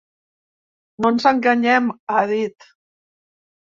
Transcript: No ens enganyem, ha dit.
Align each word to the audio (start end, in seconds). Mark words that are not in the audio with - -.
No 1.05 1.13
ens 1.17 1.29
enganyem, 1.33 1.93
ha 2.17 2.27
dit. 2.37 2.71